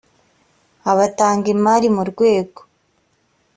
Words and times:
abatanga 0.91 1.47
imari 1.55 1.87
mu 1.95 2.03
rwego 2.09 2.61